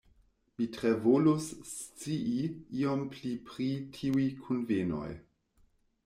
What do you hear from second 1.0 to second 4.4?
volus scii iom pli pri tiuj